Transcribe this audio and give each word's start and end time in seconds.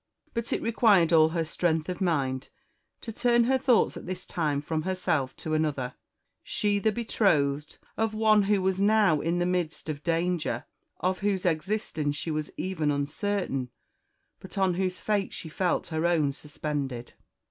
But 0.33 0.51
it 0.51 0.63
required 0.63 1.13
all 1.13 1.29
her 1.29 1.45
strength 1.45 1.87
of 1.87 2.01
mind 2.01 2.49
to 3.01 3.11
turn 3.11 3.43
her 3.43 3.59
thoughts 3.59 3.95
at 3.95 4.07
this 4.07 4.25
time 4.25 4.59
from 4.59 4.81
herself 4.81 5.35
to 5.35 5.53
another 5.53 5.93
she, 6.41 6.79
the 6.79 6.91
betrothed 6.91 7.77
of 7.97 8.15
one 8.15 8.41
who 8.49 8.63
was 8.63 8.81
now 8.81 9.21
in 9.21 9.37
the 9.37 9.45
midst 9.45 9.89
of 9.89 10.01
danger, 10.03 10.65
of 11.01 11.19
whose 11.19 11.45
existence 11.45 12.15
she 12.15 12.31
was 12.31 12.49
even 12.57 12.89
uncertain, 12.89 13.69
but 14.39 14.57
on 14.57 14.73
whose 14.73 14.97
fate 14.99 15.35
she 15.35 15.49
felt 15.49 15.85
her 15.89 16.07
own 16.07 16.33
suspended. 16.33 17.13